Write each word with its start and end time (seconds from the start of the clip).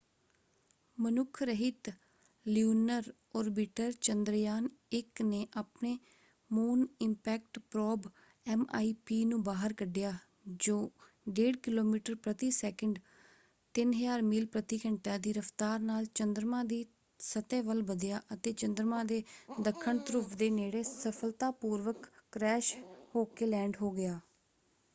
ਮਨੁੱਖ 0.97 1.41
ਰਹਿਤ 1.43 1.89
lunar 2.45 3.11
orbiter 3.35 3.91
Chandrayaan one 4.01 5.21
ਨੇ 5.25 5.45
ਆਪਣੇ 5.57 5.97
ਮੂਨ 6.51 6.87
ਇਪੈਕਟ 7.01 7.59
ਪ੍ਰੋਬ 7.71 8.07
ਐਮਆਈਪੀ 8.45 9.23
ਨੂੰ 9.25 9.41
ਬਾਹਰ 9.43 9.73
ਕੱਢਿਆ 9.73 10.13
ਜੋ 10.59 10.77
1.5 11.31 11.59
ਕਿਲੋਮੀਟਰ 11.63 12.15
ਪ੍ਰਤੀ 12.15 12.49
ਸੈਕਿੰਡ 12.51 12.99
3000 13.75 14.21
ਮੀਲ 14.21 14.45
ਪ੍ਰਤੀ 14.45 14.79
ਘੰਟਾ 14.85 15.17
ਦੀ 15.17 15.33
ਰਫਤਾਰ 15.33 15.79
ਨਾਲ 15.81 16.05
ਚੰਦਰਮਾ 16.15 16.63
ਦੀ 16.63 16.85
ਸਤਹ 17.19 17.63
ਵੱਲ 17.63 17.83
ਵਧਿਆ 17.83 18.21
ਅਤੇ 18.33 18.53
ਚੰਦਰਮਾ 18.53 19.03
ਦੇ 19.03 19.23
ਦੱਖਣ 19.61 19.97
ਧਰੁਵ 19.97 20.35
ਦੇ 20.35 20.49
ਨੇੜੇ 20.49 20.83
ਸਫਲਤਾਪੂਰਵਕ 20.83 22.09
ਕ੍ਰੈਸ਼ 22.31 22.75
ਹੋਕੇ 23.15 23.45
ਲੈਂਡ 23.45 23.77
ਹੋ 23.81 23.91
ਗਿਆ। 23.91 24.19